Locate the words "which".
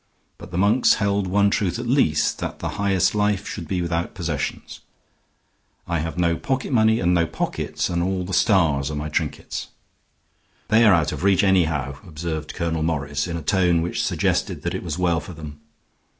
13.83-14.03